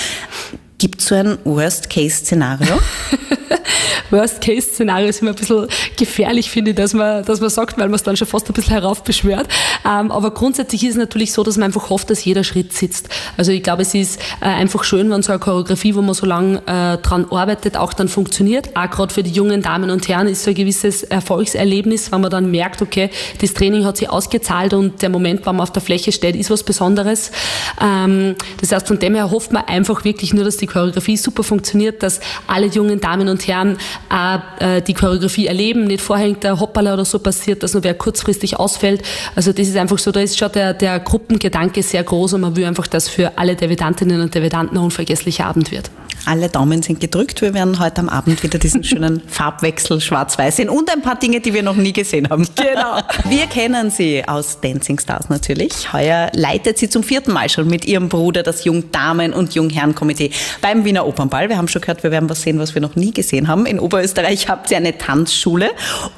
Gibt 0.79 1.01
es 1.01 1.09
so 1.09 1.17
ein 1.17 1.39
Worst-Case-Szenario? 1.43 2.79
Worst-Case-Szenario 4.11 5.09
ist 5.09 5.21
immer 5.23 5.33
ein 5.33 5.37
bisschen 5.37 5.67
gefährlich, 5.97 6.51
finde 6.51 6.71
ich, 6.71 6.77
dass 6.77 6.95
man, 6.95 7.25
dass 7.25 7.41
man 7.41 7.51
sagt, 7.51 7.79
weil 7.79 7.87
man 7.89 7.97
es 7.97 8.05
dann 8.05 8.17
schon 8.17 8.29
fast 8.29 8.49
ein 8.49 8.53
bisschen 8.53 8.75
heraufbeschwört. 8.75 9.49
Ähm, 9.85 10.13
aber 10.13 10.31
grundsätzlich 10.31 10.85
ist 10.85 10.91
es 10.91 10.97
natürlich 10.97 11.33
so, 11.33 11.43
dass 11.43 11.57
man 11.57 11.65
einfach 11.65 11.91
hofft, 11.91 12.11
dass 12.11 12.25
jeder 12.25 12.45
Schritt 12.45 12.73
sitzt. 12.73 13.09
Also 13.37 13.51
ich 13.51 13.63
glaube, 13.63 13.83
es 13.83 13.93
ist 13.93 14.21
äh, 14.41 14.47
einfach 14.47 14.85
schön, 14.85 15.11
wenn 15.11 15.23
so 15.23 15.33
eine 15.33 15.41
Choreografie, 15.41 15.97
wo 15.97 16.03
man 16.03 16.15
so 16.15 16.27
lange 16.27 16.59
äh, 16.67 16.99
dran 16.99 17.27
arbeitet, 17.31 17.77
auch 17.77 17.93
dann 17.93 18.09
funktioniert. 18.09 18.77
Auch 18.77 18.89
gerade 18.89 19.13
für 19.13 19.25
die 19.25 19.33
jungen 19.33 19.63
Damen 19.63 19.91
und 19.91 20.07
Herren 20.09 20.29
ist 20.29 20.45
so 20.45 20.51
ein 20.51 20.55
gewisses 20.55 21.03
Erfolgserlebnis, 21.03 22.13
wenn 22.13 22.21
man 22.21 22.31
dann 22.31 22.51
merkt, 22.53 22.83
okay, 22.83 23.11
das 23.41 23.53
Training 23.53 23.85
hat 23.85 23.97
sich 23.97 24.09
ausgezahlt 24.09 24.75
und 24.75 25.03
der 25.03 25.09
Moment, 25.09 25.41
wann 25.45 25.57
man 25.57 25.65
auf 25.65 25.73
der 25.73 25.83
Fläche 25.83 26.13
steht, 26.13 26.37
ist 26.37 26.51
was 26.51 26.63
Besonderes. 26.63 27.33
Ähm, 27.81 28.37
das 28.61 28.71
heißt, 28.71 28.87
von 28.87 29.01
dem 29.01 29.17
her 29.17 29.31
hofft 29.31 29.53
man 29.53 29.65
einfach 29.65 30.05
wirklich 30.05 30.33
nur, 30.33 30.45
dass 30.45 30.57
die 30.57 30.68
Choreografie 30.69 31.17
super 31.17 31.43
funktioniert, 31.43 32.03
dass 32.03 32.21
alle 32.47 32.67
jungen 32.67 33.01
Damen 33.01 33.29
und 33.29 33.47
Herren 33.47 33.79
auch, 34.09 34.41
äh, 34.61 34.81
die 34.81 34.95
Choreografie 34.95 35.47
erleben, 35.47 35.85
nicht 35.85 36.01
vorher 36.01 36.33
der 36.33 36.61
Hoppala 36.61 36.95
oder 36.95 37.05
so 37.05 37.19
passiert, 37.19 37.63
dass 37.63 37.75
nur 37.75 37.85
wer 37.85 37.95
kurzfristig 37.95 38.59
ausfällt. 38.59 39.03
Also 39.35 39.53
das 39.53 39.69
ist 39.69 39.77
einfach 39.77 39.99
so, 39.99 40.13
da 40.13 40.21
ist 40.21 40.39
schon 40.39 40.53
der, 40.53 40.75
der 40.75 41.01
Gruppengedanke 41.01 41.83
sehr 41.83 42.05
groß 42.05 42.35
und 42.35 42.43
man 42.43 42.57
will 42.57 42.65
einfach, 42.65 42.87
dass 42.87 43.09
für 43.09 43.37
alle 43.37 43.57
Devidantinnen 43.57 44.21
und 44.21 44.35
Devidanten 44.35 44.77
ein 44.77 44.85
unvergesslicher 44.85 45.47
Abend 45.47 45.71
wird. 45.73 45.91
Alle 46.27 46.49
Daumen 46.49 46.83
sind 46.83 47.01
gedrückt. 47.01 47.41
Wir 47.43 47.55
werden 47.55 47.79
heute 47.79 48.01
am 48.01 48.09
Abend 48.09 48.43
wieder 48.43 48.59
diesen 48.59 48.85
schönen 48.85 49.23
Farbwechsel 49.29 50.01
schwarz-weiß 50.01 50.57
sehen 50.57 50.69
und 50.69 50.91
ein 50.91 51.03
paar 51.03 51.19
Dinge, 51.19 51.41
die 51.41 51.55
wir 51.55 51.63
noch 51.63 51.77
nie 51.77 51.93
gesehen 51.93 52.29
haben. 52.29 52.47
Genau. 52.57 53.01
Wir 53.29 53.47
kennen 53.47 53.91
sie 53.91 54.23
aus 54.27 54.61
Dancing 54.61 54.99
Stars 54.99 55.29
natürlich. 55.29 55.93
Heuer 55.93 56.31
leitet 56.35 56.79
sie 56.79 56.89
zum 56.89 57.03
vierten 57.03 57.33
Mal 57.33 57.49
schon 57.49 57.69
mit 57.69 57.85
ihrem 57.85 58.09
Bruder 58.09 58.43
das 58.43 58.65
Jungdamen- 58.65 59.33
und 59.33 59.55
Jungherrenkomitee 59.55 60.31
beim 60.61 60.85
Wiener 60.85 61.07
Opernball. 61.07 61.49
Wir 61.49 61.57
haben 61.57 61.69
schon 61.69 61.83
gehört, 61.83 62.03
wir 62.03 62.11
werden 62.11 62.29
was 62.29 62.43
sehen, 62.43 62.59
was 62.59 62.75
wir 62.75 62.83
noch 62.83 62.97
nie 62.97 63.13
gesehen 63.13 63.49
haben. 63.49 63.67
In 63.67 63.81
Oberösterreich 63.81 64.49
habt 64.49 64.71
ihr 64.71 64.77
eine 64.77 64.97
Tanzschule 64.99 65.71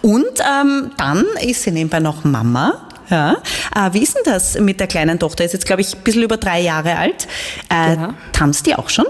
und 0.02 0.24
ähm, 0.40 0.90
dann 0.96 1.24
ist 1.42 1.62
sie 1.62 1.70
nebenbei 1.70 2.00
noch 2.00 2.24
Mama. 2.24 2.86
Ja. 3.10 3.36
Äh, 3.74 3.92
wie 3.92 4.02
ist 4.02 4.14
denn 4.14 4.22
das 4.24 4.58
mit 4.58 4.78
der 4.80 4.86
kleinen 4.86 5.18
Tochter? 5.18 5.44
Ist 5.44 5.52
jetzt, 5.52 5.66
glaube 5.66 5.82
ich, 5.82 5.94
ein 5.94 6.02
bisschen 6.02 6.22
über 6.22 6.36
drei 6.36 6.60
Jahre 6.60 6.96
alt. 6.96 7.26
Äh, 7.68 7.94
ja. 7.96 8.14
Tanzt 8.32 8.66
die 8.66 8.74
auch 8.76 8.88
schon? 8.88 9.06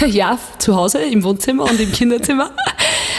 ja, 0.06 0.38
zu 0.58 0.76
Hause 0.76 0.98
im 0.98 1.22
Wohnzimmer 1.22 1.64
und 1.64 1.80
im 1.80 1.92
Kinderzimmer. 1.92 2.50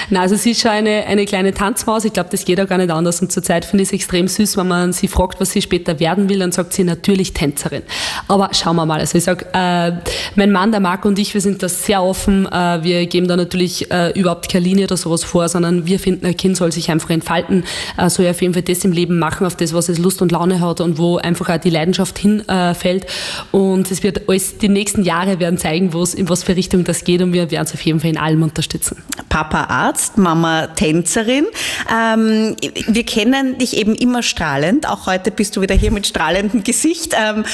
Nein, 0.09 0.21
also 0.21 0.35
sie 0.35 0.51
ist 0.51 0.61
schon 0.61 0.71
eine, 0.71 1.05
eine 1.05 1.25
kleine 1.25 1.53
Tanzmaus. 1.53 2.05
Ich 2.05 2.13
glaube, 2.13 2.29
das 2.31 2.45
geht 2.45 2.59
auch 2.59 2.67
gar 2.67 2.77
nicht 2.77 2.91
anders. 2.91 3.21
Und 3.21 3.31
zurzeit 3.31 3.65
finde 3.65 3.83
ich 3.83 3.89
es 3.89 3.93
extrem 3.93 4.27
süß, 4.27 4.57
wenn 4.57 4.67
man 4.67 4.93
sie 4.93 5.07
fragt, 5.07 5.39
was 5.39 5.51
sie 5.51 5.61
später 5.61 5.99
werden 5.99 6.29
will, 6.29 6.39
dann 6.39 6.51
sagt 6.51 6.73
sie 6.73 6.83
natürlich 6.83 7.33
Tänzerin. 7.33 7.83
Aber 8.27 8.49
schauen 8.53 8.75
wir 8.75 8.85
mal. 8.85 8.99
Also 8.99 9.17
ich 9.17 9.23
sage, 9.23 9.45
äh, 9.53 9.93
mein 10.35 10.51
Mann, 10.51 10.71
der 10.71 10.79
Marc 10.79 11.05
und 11.05 11.17
ich, 11.19 11.33
wir 11.33 11.41
sind 11.41 11.63
da 11.63 11.69
sehr 11.69 12.03
offen. 12.03 12.45
Äh, 12.51 12.83
wir 12.83 13.05
geben 13.07 13.27
da 13.27 13.35
natürlich 13.35 13.91
äh, 13.91 14.11
überhaupt 14.19 14.51
keine 14.51 14.65
Linie 14.65 14.85
oder 14.85 14.97
sowas 14.97 15.23
vor, 15.23 15.49
sondern 15.49 15.85
wir 15.85 15.99
finden, 15.99 16.25
ein 16.25 16.37
Kind 16.37 16.57
soll 16.57 16.71
sich 16.71 16.89
einfach 16.91 17.09
entfalten, 17.09 17.63
äh, 17.97 18.09
soll 18.09 18.27
auf 18.27 18.41
jeden 18.41 18.53
Fall 18.53 18.63
das 18.63 18.83
im 18.83 18.91
Leben 18.91 19.19
machen, 19.19 19.45
auf 19.45 19.55
das, 19.55 19.73
was 19.73 19.89
es 19.89 19.97
Lust 19.97 20.21
und 20.21 20.31
Laune 20.31 20.59
hat 20.59 20.81
und 20.81 20.97
wo 20.97 21.17
einfach 21.17 21.49
auch 21.49 21.57
die 21.57 21.69
Leidenschaft 21.69 22.17
hinfällt. 22.17 23.05
und 23.51 23.89
es 23.91 24.03
wird 24.03 24.27
alles, 24.29 24.57
die 24.57 24.69
nächsten 24.69 25.03
Jahre 25.03 25.39
werden 25.39 25.57
zeigen, 25.57 25.93
wo 25.93 26.03
in 26.03 26.29
was 26.29 26.43
für 26.43 26.55
Richtung 26.55 26.83
das 26.83 27.03
geht 27.03 27.21
und 27.21 27.33
wir 27.33 27.51
werden 27.51 27.65
es 27.65 27.73
auf 27.73 27.81
jeden 27.81 27.99
Fall 27.99 28.11
in 28.11 28.17
allem 28.17 28.43
unterstützen. 28.43 28.97
Papa 29.29 29.65
Arzt, 29.65 29.94
Mama 30.17 30.67
Tänzerin. 30.67 31.45
Ähm, 31.91 32.55
wir 32.87 33.05
kennen 33.05 33.57
dich 33.57 33.77
eben 33.77 33.95
immer 33.95 34.23
strahlend. 34.23 34.87
Auch 34.87 35.07
heute 35.07 35.31
bist 35.31 35.55
du 35.55 35.61
wieder 35.61 35.75
hier 35.75 35.91
mit 35.91 36.07
strahlendem 36.07 36.63
Gesicht. 36.63 37.15
Ähm, 37.17 37.45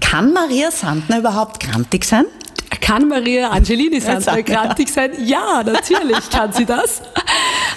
kann 0.00 0.32
Maria 0.32 0.70
Sandner 0.70 1.18
überhaupt 1.18 1.60
grantig 1.60 2.04
sein? 2.04 2.24
Kann 2.80 3.08
Maria 3.08 3.50
Angelini 3.50 4.00
Sandner 4.00 4.42
grantig 4.42 4.88
sein? 4.88 5.10
Ja, 5.24 5.62
natürlich 5.64 6.30
kann 6.30 6.52
sie 6.52 6.64
das. 6.64 7.02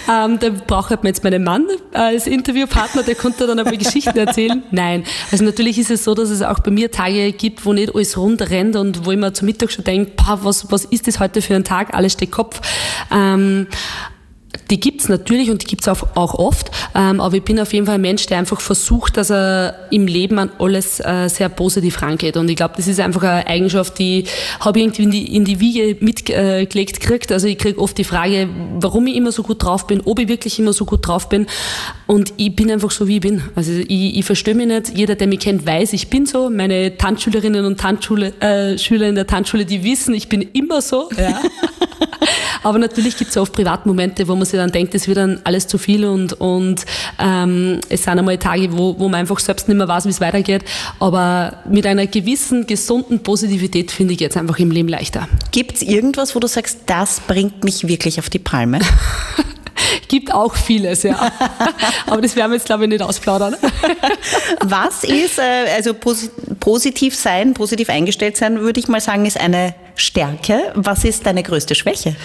Ähm, 0.10 0.38
da 0.40 0.50
braucht 0.50 0.90
man 0.92 1.08
jetzt 1.08 1.24
meinen 1.24 1.44
Mann 1.44 1.66
als 1.94 2.28
Interviewpartner, 2.28 3.04
der 3.04 3.16
konnte 3.16 3.48
dann 3.48 3.60
aber 3.60 3.72
Geschichten 3.72 4.18
erzählen. 4.18 4.64
Nein, 4.72 5.06
also 5.32 5.46
natürlich 5.46 5.80
ist 5.80 5.92
es 5.92 6.04
so, 6.04 6.14
dass 6.14 6.30
es 6.30 6.42
auch 6.42 6.60
bei 6.60 6.72
mir 6.72 6.92
Tage 6.92 7.32
gibt, 7.32 7.66
wo 7.66 7.74
nicht 7.74 7.96
alles 7.96 8.18
rund 8.18 8.42
rennt 8.42 8.76
und 8.76 9.06
wo 9.06 9.12
ich 9.12 9.18
mir 9.18 9.34
zum 9.34 9.46
Mittag 9.46 9.72
schon 9.72 9.84
denke, 9.86 10.12
was, 10.42 10.72
was 10.72 10.86
ist 10.86 11.08
das 11.08 11.20
heute 11.20 11.42
für 11.42 11.56
ein 11.56 11.64
Tag? 11.64 11.94
Alles 11.94 12.14
steht 12.14 12.32
Kopf. 12.32 12.60
Ähm, 13.12 13.68
die 14.74 14.80
gibt's 14.80 15.08
natürlich 15.08 15.52
und 15.52 15.62
die 15.62 15.68
gibt's 15.68 15.88
auch, 15.88 16.02
auch 16.16 16.34
oft, 16.34 16.72
ähm, 16.96 17.22
aber 17.22 17.38
ich 17.38 17.44
bin 17.44 17.60
auf 17.60 17.72
jeden 17.74 17.86
Fall 17.86 17.96
ein 17.96 18.02
Mensch, 18.02 18.26
der 18.26 18.40
einfach 18.40 18.60
versucht, 18.60 19.18
dass 19.18 19.30
er 19.30 19.76
im 19.92 20.08
Leben 20.08 20.40
an 20.40 20.50
alles 20.58 21.00
äh, 21.00 21.28
sehr 21.30 21.48
positiv 21.50 22.02
rangeht. 22.02 22.38
Und 22.38 22.50
ich 22.50 22.56
glaube, 22.56 22.74
das 22.76 22.88
ist 22.88 23.00
einfach 23.00 23.22
eine 23.22 23.46
Eigenschaft, 23.46 24.00
die 24.00 24.24
habe 24.60 24.80
ich 24.80 24.86
irgendwie 24.86 25.04
in 25.04 25.12
die, 25.12 25.36
in 25.36 25.46
die 25.46 25.60
Wiege 25.60 25.98
mitgelegt 26.00 27.00
gekriegt. 27.00 27.32
Also 27.32 27.46
ich 27.46 27.60
kriege 27.60 27.80
oft 27.80 27.96
die 28.00 28.04
Frage, 28.04 28.50
warum 28.80 29.06
ich 29.06 29.16
immer 29.16 29.32
so 29.32 29.44
gut 29.44 29.62
drauf 29.62 29.86
bin, 29.86 30.02
ob 30.06 30.18
ich 30.18 30.28
wirklich 30.28 30.58
immer 30.58 30.74
so 30.74 30.86
gut 30.86 31.06
drauf 31.06 31.30
bin. 31.30 31.46
Und 32.08 32.34
ich 32.38 32.56
bin 32.56 32.72
einfach 32.72 32.90
so, 32.90 33.08
wie 33.08 33.18
ich 33.18 33.22
bin. 33.22 33.44
Also 33.54 33.72
ich, 33.74 34.18
ich 34.18 34.26
verstehe 34.26 34.56
mich 34.56 34.66
nicht. 34.66 34.98
Jeder, 34.98 35.14
der 35.14 35.28
mich 35.28 35.42
kennt, 35.42 35.68
weiß, 35.68 35.94
ich 35.94 36.10
bin 36.10 36.26
so. 36.26 36.50
Meine 36.50 36.98
Tanzschülerinnen 36.98 37.64
und 37.64 37.80
Tanzschule, 37.80 38.34
äh, 38.40 38.80
Schüler 38.80 39.08
in 39.08 39.14
der 39.14 39.28
Tanzschule, 39.28 39.66
die 39.66 39.84
wissen, 39.84 40.16
ich 40.16 40.30
bin 40.30 40.42
immer 40.42 40.82
so. 40.82 41.10
Ja. 41.16 41.40
Aber 42.64 42.80
natürlich 42.80 43.18
gibt 43.18 43.32
es 43.32 43.38
oft 43.38 43.54
Privatmomente, 43.54 44.28
wo 44.28 44.36
man 44.36 44.46
sich 44.46 44.58
dann 44.58 44.72
denkt, 44.72 44.96
es 44.96 45.08
wird 45.08 45.18
dann 45.18 45.42
alles 45.44 45.68
zu 45.68 45.78
viel 45.78 46.06
und, 46.06 46.34
und 46.34 46.86
ähm, 47.20 47.80
es 47.90 48.04
sind 48.04 48.18
einmal 48.18 48.38
Tage, 48.38 48.76
wo, 48.78 48.98
wo 48.98 49.10
man 49.10 49.22
einfach 49.22 49.40
selbst 49.40 49.68
nicht 49.68 49.78
mehr 49.78 49.88
weiß, 49.88 50.06
wie 50.06 50.10
es 50.10 50.22
weitergeht. 50.22 50.64
Aber 51.00 51.58
mit 51.70 51.86
einer 51.86 52.08
gewissen, 52.08 52.66
gesunden 52.66 53.22
Positivität 53.22 53.92
finde 53.92 54.14
ich 54.14 54.20
jetzt 54.20 54.38
einfach 54.38 54.60
im 54.60 54.72
Leben 54.72 54.90
leichter. 54.90 55.28
Gibt 55.52 55.76
es 55.76 55.82
irgendwas, 55.82 56.36
wo 56.36 56.40
du 56.40 56.48
sagst, 56.48 56.80
das 56.86 57.20
bringt 57.22 57.64
mich 57.64 57.88
wirklich 57.88 58.20
auf 58.20 58.30
die 58.30 58.40
Palme? 58.40 58.80
Gibt 60.08 60.34
auch 60.34 60.56
vieles, 60.56 61.04
ja. 61.04 61.32
Aber 62.08 62.22
das 62.22 62.36
werden 62.36 62.52
wir 62.52 62.58
jetzt, 62.58 62.66
glaube 62.66 62.84
ich, 62.84 62.90
nicht 62.90 63.02
ausplaudern. 63.02 63.56
Was 64.62 65.04
ist, 65.04 65.40
äh, 65.40 65.74
also 65.76 65.94
positiv 66.60 67.16
sein, 67.16 67.54
positiv 67.54 67.90
eingestellt 67.90 68.38
sein, 68.38 68.62
würde 68.62 68.80
ich 68.80 68.88
mal 68.88 69.02
sagen, 69.02 69.26
ist 69.26 69.40
eine 69.40 69.74
Stärke. 69.96 70.72
Was 70.76 71.04
ist 71.04 71.26
deine 71.26 71.44
größte 71.44 71.76
Schwäche? 71.76 72.16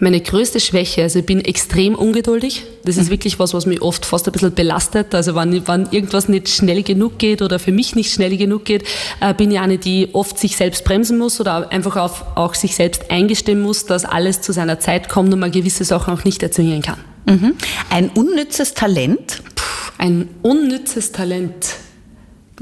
Meine 0.00 0.20
größte 0.20 0.60
Schwäche, 0.60 1.02
also 1.02 1.20
ich 1.20 1.26
bin 1.26 1.40
extrem 1.40 1.94
ungeduldig. 1.94 2.64
Das 2.84 2.96
ist 2.96 3.06
mhm. 3.06 3.10
wirklich 3.10 3.38
was, 3.38 3.54
was 3.54 3.66
mich 3.66 3.80
oft 3.80 4.04
fast 4.04 4.26
ein 4.26 4.32
bisschen 4.32 4.54
belastet. 4.54 5.14
Also 5.14 5.34
wenn, 5.34 5.66
wenn 5.66 5.88
irgendwas 5.90 6.28
nicht 6.28 6.48
schnell 6.48 6.82
genug 6.82 7.18
geht 7.18 7.42
oder 7.42 7.58
für 7.58 7.72
mich 7.72 7.94
nicht 7.94 8.12
schnell 8.12 8.36
genug 8.36 8.64
geht, 8.64 8.84
äh, 9.20 9.32
bin 9.34 9.50
ich 9.50 9.60
eine, 9.60 9.78
die 9.78 10.08
oft 10.12 10.38
sich 10.38 10.56
selbst 10.56 10.84
bremsen 10.84 11.18
muss 11.18 11.40
oder 11.40 11.70
einfach 11.70 11.96
auf, 11.96 12.24
auch 12.34 12.54
sich 12.54 12.74
selbst 12.74 13.10
eingestehen 13.10 13.60
muss, 13.60 13.86
dass 13.86 14.04
alles 14.04 14.40
zu 14.40 14.52
seiner 14.52 14.80
Zeit 14.80 15.08
kommt 15.08 15.32
und 15.32 15.38
man 15.38 15.52
gewisse 15.52 15.84
Sachen 15.84 16.14
auch 16.14 16.24
nicht 16.24 16.42
erzwingen 16.42 16.82
kann. 16.82 16.98
Mhm. 17.26 17.54
Ein 17.90 18.10
unnützes 18.10 18.74
Talent? 18.74 19.42
Puh, 19.54 19.92
ein 19.98 20.28
unnützes 20.42 21.12
Talent. 21.12 21.76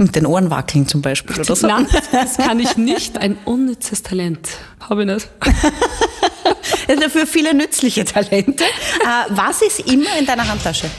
Mit 0.01 0.17
den 0.17 0.25
Ohren 0.25 0.49
wackeln 0.49 0.89
zum 0.89 1.03
Beispiel 1.03 1.37
oder 1.39 1.55
so? 1.55 1.67
Nein, 1.67 1.87
das 2.11 2.39
kann 2.39 2.59
ich 2.59 2.79
nicht. 2.79 3.19
Ein 3.19 3.37
unnützes 3.45 4.03
Talent. 4.03 4.49
Habe 4.89 5.03
ich 5.03 5.09
nicht. 5.09 5.29
Dafür 7.01 7.27
viele 7.27 7.53
nützliche 7.55 8.05
Talente. 8.05 8.65
Äh, 9.01 9.31
was 9.31 9.63
ist 9.63 9.81
immer 9.91 10.19
in 10.19 10.27
deiner 10.27 10.47
Handtasche? 10.47 10.91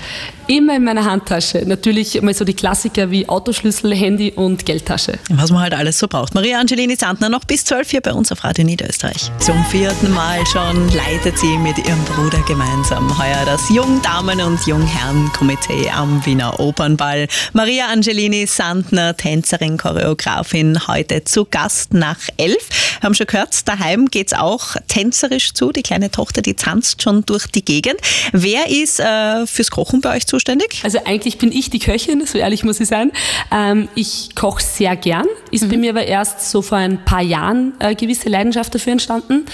Immer 0.51 0.75
in 0.75 0.83
meiner 0.83 1.05
Handtasche. 1.05 1.63
Natürlich 1.65 2.21
mal 2.21 2.33
so 2.33 2.43
die 2.43 2.53
Klassiker 2.53 3.09
wie 3.09 3.29
Autoschlüssel, 3.29 3.95
Handy 3.95 4.33
und 4.33 4.65
Geldtasche. 4.65 5.13
Was 5.29 5.49
man 5.49 5.61
halt 5.61 5.73
alles 5.73 5.97
so 5.97 6.09
braucht. 6.09 6.35
Maria 6.35 6.59
Angelini 6.59 6.97
Sandner 6.97 7.29
noch 7.29 7.45
bis 7.45 7.63
12 7.63 7.89
hier 7.89 8.01
bei 8.01 8.11
uns 8.11 8.33
auf 8.33 8.43
Radio 8.43 8.65
Niederösterreich. 8.65 9.31
Zum 9.39 9.63
vierten 9.63 10.11
Mal 10.11 10.45
schon 10.45 10.89
leitet 10.89 11.39
sie 11.39 11.57
mit 11.59 11.77
ihrem 11.77 12.03
Bruder 12.03 12.43
gemeinsam 12.49 13.17
heuer 13.17 13.45
das 13.45 13.61
Jungdamen- 13.69 14.41
und 14.41 14.59
Jungherren-Komitee 14.67 15.89
am 15.89 16.25
Wiener 16.25 16.59
Opernball. 16.59 17.29
Maria 17.53 17.87
Angelini 17.87 18.45
Sandner, 18.45 19.15
Tänzerin, 19.15 19.77
Choreografin, 19.77 20.85
heute 20.85 21.23
zu 21.23 21.45
Gast 21.45 21.93
nach 21.93 22.17
elf. 22.35 22.67
Wir 22.99 23.03
haben 23.03 23.15
schon 23.15 23.27
gehört, 23.27 23.69
daheim 23.69 24.07
geht 24.07 24.27
es 24.27 24.33
auch 24.33 24.75
tänzerisch 24.89 25.53
zu. 25.53 25.71
Die 25.71 25.81
kleine 25.81 26.11
Tochter, 26.11 26.41
die 26.41 26.55
tanzt 26.55 27.01
schon 27.01 27.25
durch 27.25 27.47
die 27.47 27.63
Gegend. 27.63 28.01
Wer 28.33 28.67
ist 28.67 28.99
äh, 28.99 29.47
fürs 29.47 29.71
Kochen 29.71 30.01
bei 30.01 30.17
euch 30.17 30.27
zuständig? 30.27 30.40
Zuständig? 30.41 30.81
Also 30.83 30.99
eigentlich 31.05 31.37
bin 31.37 31.51
ich 31.51 31.69
die 31.69 31.79
Köchin, 31.79 32.25
so 32.25 32.37
ehrlich 32.37 32.63
muss 32.63 32.79
ich 32.79 32.87
sein. 32.87 33.11
Ähm, 33.51 33.87
ich 33.93 34.35
koche 34.35 34.61
sehr 34.61 34.95
gern. 34.95 35.25
Ist 35.51 35.65
mhm. 35.65 35.69
bei 35.69 35.77
mir 35.77 35.91
aber 35.91 36.05
erst 36.05 36.49
so 36.49 36.61
vor 36.61 36.79
ein 36.79 37.05
paar 37.05 37.21
Jahren 37.21 37.73
eine 37.79 37.95
gewisse 37.95 38.27
Leidenschaft 38.29 38.73
dafür 38.73 38.93
entstanden. 38.93 39.45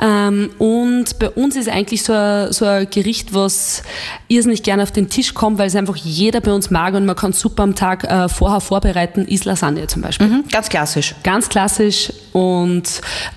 Ähm, 0.00 0.50
und 0.58 1.18
bei 1.18 1.30
uns 1.30 1.56
ist 1.56 1.68
eigentlich 1.68 2.02
so 2.02 2.12
ein, 2.12 2.52
so 2.52 2.66
ein 2.66 2.88
Gericht, 2.90 3.32
was 3.32 3.82
irrsinnig 4.28 4.62
gerne 4.62 4.82
auf 4.82 4.92
den 4.92 5.08
Tisch 5.08 5.32
kommt, 5.32 5.58
weil 5.58 5.68
es 5.68 5.76
einfach 5.76 5.96
jeder 5.96 6.40
bei 6.40 6.52
uns 6.52 6.70
mag 6.70 6.94
und 6.94 7.06
man 7.06 7.16
kann 7.16 7.32
super 7.32 7.62
am 7.62 7.74
Tag 7.74 8.04
äh, 8.04 8.28
vorher 8.28 8.60
vorbereiten, 8.60 9.26
ist 9.26 9.46
Lasagne 9.46 9.86
zum 9.86 10.02
Beispiel. 10.02 10.26
Mhm. 10.26 10.44
Ganz 10.50 10.68
klassisch. 10.68 11.14
Ganz 11.22 11.48
klassisch 11.48 12.12
und 12.32 12.82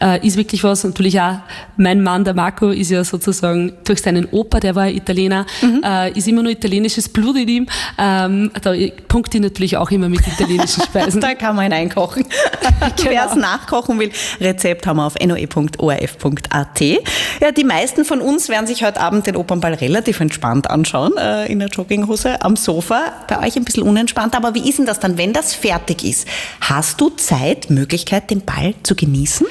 äh, 0.01 0.25
ist 0.25 0.37
wirklich 0.37 0.63
was, 0.63 0.83
natürlich 0.83 1.21
auch 1.21 1.37
mein 1.77 2.01
Mann, 2.01 2.23
der 2.23 2.33
Marco, 2.33 2.69
ist 2.69 2.91
ja 2.91 3.03
sozusagen 3.03 3.73
durch 3.85 4.01
seinen 4.01 4.25
Opa, 4.31 4.59
der 4.59 4.75
war 4.75 4.89
Italiener, 4.89 5.45
mhm. 5.61 5.81
äh, 5.83 6.11
ist 6.11 6.27
immer 6.27 6.43
nur 6.43 6.51
italienisches 6.87 7.09
Blut 7.09 7.35
in 7.37 7.47
ihm. 7.47 7.67
Ähm, 7.97 8.51
da 8.61 8.73
punkte 9.07 9.37
ich 9.37 9.43
natürlich 9.43 9.77
auch 9.77 9.91
immer 9.91 10.09
mit 10.09 10.25
italienischen 10.25 10.83
Speisen. 10.83 11.21
da 11.21 11.35
kann 11.35 11.55
man 11.55 11.71
einkochen. 11.71 12.25
genau. 12.95 13.09
Wer 13.09 13.25
es 13.27 13.35
nachkochen 13.35 13.99
will, 13.99 14.11
Rezept 14.39 14.87
haben 14.87 14.97
wir 14.97 15.05
auf 15.05 15.15
noe.orf.at. 15.15 16.81
Ja, 16.81 17.51
die 17.51 17.63
meisten 17.63 18.05
von 18.05 18.21
uns 18.21 18.49
werden 18.49 18.67
sich 18.67 18.83
heute 18.83 18.99
Abend 18.99 19.27
den 19.27 19.35
Opernball 19.35 19.73
relativ 19.73 20.19
entspannt 20.19 20.69
anschauen, 20.69 21.13
äh, 21.17 21.51
in 21.51 21.59
der 21.59 21.69
Jogginghose 21.69 22.41
am 22.41 22.55
Sofa. 22.55 23.13
Bei 23.27 23.45
euch 23.45 23.55
ein 23.57 23.65
bisschen 23.65 23.83
unentspannt, 23.83 24.35
aber 24.35 24.55
wie 24.55 24.67
ist 24.67 24.79
denn 24.79 24.85
das 24.85 24.99
dann, 24.99 25.17
wenn 25.17 25.33
das 25.33 25.53
fertig 25.53 26.03
ist? 26.03 26.27
Hast 26.61 27.01
du 27.01 27.09
Zeit, 27.09 27.69
Möglichkeit, 27.69 28.29
den 28.29 28.41
Ball 28.41 28.73
zu 28.83 28.95
genießen? 28.95 29.45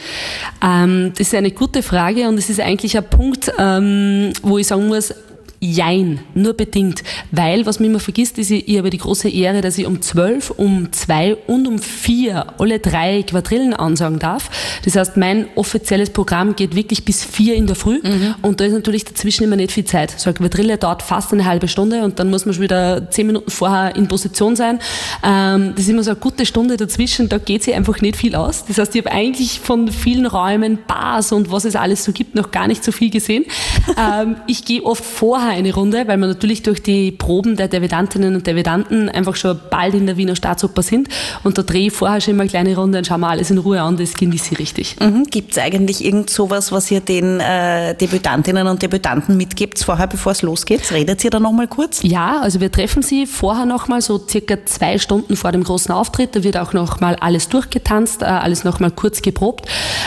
Ähm, 0.62 1.12
das 1.16 1.28
ist 1.28 1.34
eine 1.34 1.50
gute 1.50 1.82
Frage 1.82 2.28
und 2.28 2.38
es 2.38 2.48
ist 2.48 2.60
eigentlich 2.60 2.96
ein 2.96 3.08
Punkt, 3.08 3.52
ähm, 3.58 4.32
wo 4.42 4.58
ich 4.58 4.66
sagen 4.66 4.86
muss, 4.86 5.12
Jein, 5.72 6.20
nur 6.34 6.54
bedingt. 6.54 7.02
Weil, 7.32 7.66
was 7.66 7.80
man 7.80 7.90
immer 7.90 8.00
vergisst, 8.00 8.38
ist, 8.38 8.50
ich, 8.50 8.68
ich 8.68 8.78
habe 8.78 8.90
die 8.90 8.98
große 8.98 9.28
Ehre, 9.28 9.62
dass 9.62 9.78
ich 9.78 9.86
um 9.86 10.00
12, 10.00 10.50
um 10.50 10.92
2 10.92 11.36
und 11.46 11.66
um 11.66 11.78
4 11.78 12.54
alle 12.58 12.78
drei 12.78 13.22
Quadrillen 13.22 13.74
ansagen 13.74 14.18
darf. 14.18 14.50
Das 14.84 14.96
heißt, 14.96 15.16
mein 15.16 15.48
offizielles 15.56 16.10
Programm 16.10 16.54
geht 16.54 16.76
wirklich 16.76 17.04
bis 17.04 17.24
4 17.24 17.56
in 17.56 17.66
der 17.66 17.74
Früh 17.74 18.00
mhm. 18.02 18.34
und 18.42 18.60
da 18.60 18.64
ist 18.64 18.74
natürlich 18.74 19.04
dazwischen 19.04 19.44
immer 19.44 19.56
nicht 19.56 19.72
viel 19.72 19.84
Zeit. 19.84 20.14
So 20.16 20.30
eine 20.30 20.38
Quadrille 20.38 20.78
dauert 20.78 21.02
fast 21.02 21.32
eine 21.32 21.44
halbe 21.44 21.68
Stunde 21.68 22.04
und 22.04 22.18
dann 22.18 22.30
muss 22.30 22.44
man 22.44 22.54
schon 22.54 22.62
wieder 22.62 23.10
10 23.10 23.26
Minuten 23.26 23.50
vorher 23.50 23.96
in 23.96 24.08
Position 24.08 24.56
sein. 24.56 24.78
Ähm, 25.24 25.72
das 25.74 25.84
ist 25.84 25.90
immer 25.90 26.04
so 26.04 26.10
eine 26.10 26.20
gute 26.20 26.46
Stunde 26.46 26.76
dazwischen, 26.76 27.28
da 27.28 27.38
geht 27.38 27.64
sich 27.64 27.74
einfach 27.74 28.00
nicht 28.00 28.16
viel 28.16 28.36
aus. 28.36 28.64
Das 28.66 28.78
heißt, 28.78 28.94
ich 28.94 29.04
habe 29.04 29.14
eigentlich 29.14 29.60
von 29.60 29.90
vielen 29.90 30.26
Räumen, 30.26 30.78
Bars 30.86 31.32
und 31.32 31.50
was 31.50 31.64
es 31.64 31.74
alles 31.76 32.04
so 32.04 32.12
gibt, 32.12 32.34
noch 32.34 32.50
gar 32.50 32.68
nicht 32.68 32.84
so 32.84 32.92
viel 32.92 33.10
gesehen. 33.10 33.46
ähm, 33.98 34.36
ich 34.46 34.64
gehe 34.64 34.84
oft 34.84 35.04
vorher 35.04 35.46
vorher 35.46 35.55
eine 35.56 35.74
Runde, 35.74 36.04
weil 36.06 36.18
wir 36.18 36.26
natürlich 36.26 36.62
durch 36.62 36.82
die 36.82 37.12
Proben 37.12 37.56
der 37.56 37.68
Davidantinnen 37.68 38.34
und 38.34 38.46
Davidanten 38.46 39.08
einfach 39.08 39.36
schon 39.36 39.58
bald 39.70 39.94
in 39.94 40.06
der 40.06 40.16
Wiener 40.16 40.36
Staatsoper 40.36 40.82
sind. 40.82 41.08
Und 41.42 41.58
da 41.58 41.62
drehe 41.62 41.88
ich 41.88 41.92
vorher 41.92 42.20
schon 42.20 42.34
immer 42.34 42.42
eine 42.42 42.50
kleine 42.50 42.76
Runde 42.76 42.98
und 42.98 43.06
schaue 43.06 43.18
mir 43.18 43.28
alles 43.28 43.50
in 43.50 43.58
Ruhe 43.58 43.80
an, 43.80 43.96
das 43.96 44.14
genieße 44.14 44.52
ich 44.52 44.58
richtig. 44.58 44.96
Mhm. 45.00 45.24
Gibt 45.24 45.52
es 45.52 45.58
eigentlich 45.58 46.04
irgend 46.04 46.30
sowas, 46.30 46.72
was 46.72 46.90
ihr 46.90 47.00
den 47.00 47.40
äh, 47.40 47.94
Debütantinnen 47.94 48.66
und 48.66 48.82
Debütanten 48.82 49.36
mitgibt, 49.36 49.78
vorher, 49.78 50.06
bevor 50.06 50.32
es 50.32 50.42
losgeht? 50.42 50.90
Redet 50.92 51.24
ihr 51.24 51.30
da 51.30 51.40
nochmal 51.40 51.68
kurz? 51.68 52.02
Ja, 52.02 52.40
also 52.40 52.60
wir 52.60 52.70
treffen 52.70 53.02
sie 53.02 53.26
vorher 53.26 53.66
nochmal, 53.66 54.00
so 54.00 54.18
circa 54.18 54.64
zwei 54.66 54.98
Stunden 54.98 55.36
vor 55.36 55.52
dem 55.52 55.64
großen 55.64 55.92
Auftritt. 55.92 56.36
Da 56.36 56.44
wird 56.44 56.56
auch 56.56 56.72
nochmal 56.72 57.16
alles 57.16 57.48
durchgetanzt, 57.48 58.22
äh, 58.22 58.26
alles 58.26 58.64
nochmal 58.64 58.90
kurz 58.90 59.22
geprobt. 59.22 59.66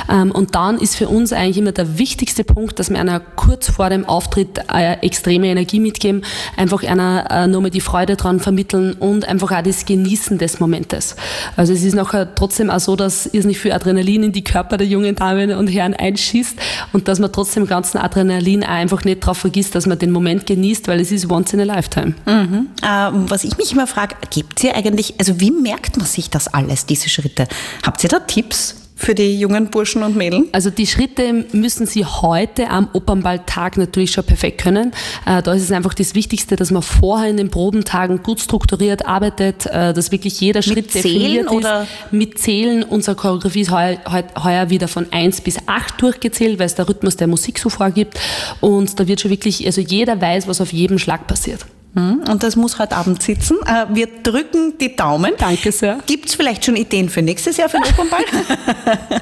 Ähm, 0.10 0.32
und 0.32 0.56
dann 0.56 0.78
ist 0.78 0.96
für 0.96 1.08
uns 1.08 1.34
eigentlich 1.34 1.58
immer 1.58 1.72
der 1.72 1.98
wichtigste 1.98 2.44
Punkt, 2.44 2.80
dass 2.80 2.90
wir 2.90 3.00
einer 3.00 3.20
kurz 3.20 3.70
vor 3.70 3.90
dem 3.90 4.06
Auftritt 4.06 4.60
äh, 4.74 4.94
extrem 5.02 5.29
extreme 5.30 5.48
Energie 5.48 5.80
mitgeben, 5.80 6.24
einfach 6.58 6.84
einer 6.84 7.28
äh, 7.30 7.48
nochmal 7.48 7.70
die 7.70 7.82
Freude 7.82 8.16
dran 8.16 8.40
vermitteln 8.40 8.94
und 8.94 9.28
einfach 9.28 9.52
auch 9.52 9.62
das 9.62 9.86
Genießen 9.86 10.40
des 10.40 10.60
Momentes. 10.60 11.16
Also 11.56 11.72
es 11.72 11.84
ist 11.84 11.94
nachher 11.94 12.34
trotzdem 12.34 12.72
auch 12.72 12.80
so, 12.80 12.96
dass 12.96 13.32
nicht 13.32 13.60
viel 13.60 13.72
Adrenalin 13.72 14.24
in 14.24 14.32
die 14.32 14.44
Körper 14.44 14.78
der 14.78 14.88
jungen 14.88 15.16
Damen 15.16 15.52
und 15.52 15.68
Herren 15.68 15.94
einschießt 15.94 16.58
und 16.94 17.08
dass 17.08 17.20
man 17.20 17.32
trotzdem 17.32 17.68
ganzen 17.68 18.00
Adrenalin 18.00 18.64
auch 18.64 18.70
einfach 18.70 19.04
nicht 19.04 19.22
darauf 19.22 19.38
vergisst, 19.38 19.76
dass 19.76 19.86
man 19.86 20.00
den 20.00 20.12
Moment 20.12 20.48
genießt, 20.48 20.88
weil 20.88 21.00
es 21.00 21.12
ist 21.12 21.30
once 21.30 21.54
in 21.54 21.60
a 21.60 21.64
lifetime. 21.64 22.16
Mhm. 22.26 22.70
Äh, 22.82 23.12
was 23.30 23.44
ich 23.44 23.56
mich 23.58 23.72
immer 23.74 23.86
frage, 23.86 24.16
gibt 24.32 24.58
es 24.58 24.62
hier 24.64 24.76
eigentlich, 24.76 25.14
also 25.20 25.40
wie 25.40 25.52
merkt 25.52 25.98
man 25.98 26.08
sich 26.08 26.32
das 26.32 26.48
alles, 26.48 26.88
diese 26.88 27.08
Schritte? 27.08 27.48
Habt 27.86 28.04
ihr 28.04 28.10
da 28.10 28.20
Tipps? 28.20 28.79
Für 29.00 29.16
die 29.16 29.40
jungen 29.40 29.70
Burschen 29.70 30.04
und 30.04 30.18
Mädchen? 30.18 30.50
Also 30.52 30.70
die 30.70 30.86
Schritte 30.86 31.46
müssen 31.54 31.86
sie 31.86 32.04
heute 32.04 32.70
am 32.70 32.90
Opernballtag 32.92 33.78
natürlich 33.78 34.12
schon 34.12 34.26
perfekt 34.26 34.62
können. 34.62 34.92
Äh, 35.26 35.42
da 35.42 35.54
ist 35.54 35.64
es 35.64 35.72
einfach 35.72 35.94
das 35.94 36.16
Wichtigste, 36.16 36.58
dass 36.58 36.70
man 36.70 36.82
vorher 36.82 37.30
in 37.30 37.38
den 37.38 37.50
Probentagen 37.50 38.22
gut 38.22 38.42
strukturiert 38.42 39.06
arbeitet, 39.06 39.66
äh, 39.68 39.94
dass 39.94 40.12
wirklich 40.12 40.42
jeder 40.42 40.62
Schritt 40.62 40.76
mit 40.76 40.92
Zählen 40.92 41.48
oder? 41.48 41.84
ist. 41.84 42.12
Mit 42.12 42.40
Zählen. 42.40 42.84
Unsere 42.84 43.16
Choreografie 43.16 43.62
ist 43.62 43.72
heuer, 43.72 43.98
heuer 44.44 44.70
wieder 44.70 44.90
von 44.90 45.08
1 45.12 45.42
bis 45.42 45.58
8 45.66 46.02
durchgezählt, 46.02 46.60
weil 46.60 46.66
es 46.66 46.76
der 46.76 46.90
Rhythmus 46.90 47.16
der 47.16 47.28
Musik 47.28 47.58
so 47.58 47.70
vorgibt. 47.70 48.20
Und 48.60 49.00
da 49.00 49.08
wird 49.08 49.22
schon 49.22 49.32
wirklich, 49.32 49.66
also 49.66 49.80
jeder 49.80 50.20
weiß, 50.20 50.50
was 50.50 50.60
auf 50.60 50.74
jedem 50.74 51.00
Schlag 51.00 51.26
passiert. 51.26 51.66
Hm, 51.96 52.24
und 52.30 52.44
das 52.44 52.56
muss 52.56 52.78
heute 52.80 52.96
Abend 52.96 53.24
sitzen. 53.24 53.58
Äh, 53.66 53.86
wir 53.90 54.08
drücken 54.24 54.78
die 54.80 54.96
Daumen. 54.96 55.34
Danke 55.38 55.72
sehr. 55.72 56.00
Gibt 56.06 56.30
es 56.30 56.36
vielleicht 56.36 56.66
schon 56.66 56.76
Ideen 56.76 57.10
für 57.10 57.22
nächstes 57.22 57.58
Jahr 57.58 57.70
für 57.70 57.78
den 57.78 57.92
Opernball? 57.92 58.24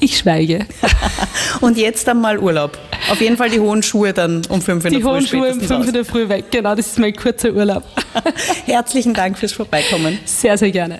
Ich 0.00 0.18
schweige. 0.18 0.66
Und 1.60 1.76
jetzt 1.76 2.08
einmal 2.08 2.38
Urlaub. 2.38 2.78
Auf 3.10 3.20
jeden 3.20 3.36
Fall 3.36 3.50
die 3.50 3.58
hohen 3.58 3.82
Schuhe 3.82 4.12
dann 4.12 4.42
um 4.48 4.62
fünf 4.62 4.84
in 4.84 4.92
die 4.92 5.00
der 5.00 5.04
Früh. 5.04 5.10
Die 5.10 5.16
hohen 5.16 5.26
Schuhe 5.26 5.52
um 5.52 5.60
fünf 5.60 5.86
in 5.88 5.92
der 5.92 6.04
Früh 6.04 6.28
weg. 6.28 6.46
Genau, 6.50 6.74
das 6.74 6.86
ist 6.86 6.98
mein 6.98 7.14
kurzer 7.16 7.52
Urlaub. 7.52 7.82
Herzlichen 8.66 9.14
Dank 9.14 9.38
fürs 9.38 9.52
Vorbeikommen. 9.52 10.18
Sehr, 10.24 10.56
sehr 10.56 10.70
gerne. 10.70 10.96